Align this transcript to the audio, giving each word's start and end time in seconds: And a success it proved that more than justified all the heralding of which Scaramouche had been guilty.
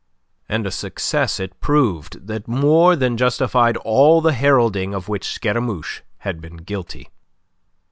And 0.49 0.65
a 0.65 0.71
success 0.71 1.39
it 1.39 1.59
proved 1.59 2.25
that 2.25 2.47
more 2.47 2.95
than 2.95 3.17
justified 3.17 3.77
all 3.77 4.19
the 4.19 4.33
heralding 4.33 4.95
of 4.95 5.07
which 5.07 5.27
Scaramouche 5.31 6.01
had 6.17 6.41
been 6.41 6.57
guilty. 6.57 7.09